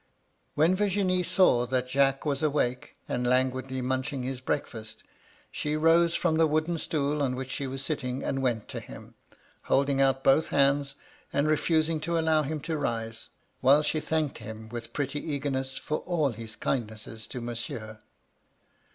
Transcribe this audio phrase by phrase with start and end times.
[0.55, 5.03] "When Virginie saw that Jacques was awake, and languidly munching his breakfiast,
[5.51, 9.13] she rose from the wooden stool on which she was sitting, and went to him,
[9.65, 10.95] holding out both hands,
[11.31, 13.29] and refusing to allow him to rise,
[13.59, 17.99] while she thanked him with pretty eagerness for all his kindness to Monsieur.